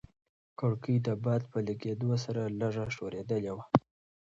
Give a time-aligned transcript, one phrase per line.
[0.59, 3.65] کړکۍ د باد په لګېدو سره لږه ښورېدلې وه.